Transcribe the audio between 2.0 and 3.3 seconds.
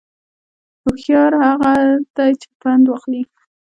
دی چې پند واخلي